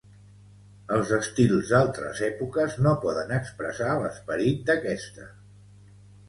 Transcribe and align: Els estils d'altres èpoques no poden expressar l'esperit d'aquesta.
Els 0.93 1.11
estils 1.17 1.73
d'altres 1.73 2.21
èpoques 2.27 2.77
no 2.87 2.95
poden 3.05 3.35
expressar 3.37 3.91
l'esperit 4.01 4.65
d'aquesta. 4.71 5.29